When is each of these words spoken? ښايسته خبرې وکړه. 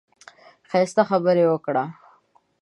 ښايسته 0.69 1.03
خبرې 1.09 1.43
وکړه. 1.47 1.85